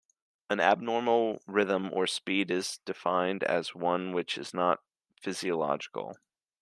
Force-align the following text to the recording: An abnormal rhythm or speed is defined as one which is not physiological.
An 0.49 0.59
abnormal 0.59 1.43
rhythm 1.45 1.91
or 1.93 2.07
speed 2.07 2.49
is 2.49 2.79
defined 2.85 3.43
as 3.43 3.75
one 3.75 4.13
which 4.13 4.35
is 4.35 4.51
not 4.51 4.79
physiological. 5.21 6.15